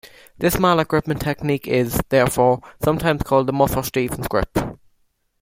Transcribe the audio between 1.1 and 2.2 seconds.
technique is,